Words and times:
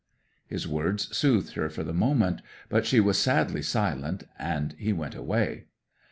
'His 0.47 0.67
words 0.67 1.15
soothed 1.15 1.53
her 1.53 1.69
for 1.69 1.83
the 1.83 1.93
moment, 1.93 2.41
but 2.69 2.87
she 2.87 2.99
was 2.99 3.19
sadly 3.19 3.61
silent, 3.61 4.23
and 4.39 4.73
he 4.79 4.91
went 4.93 5.13
away. 5.13 5.65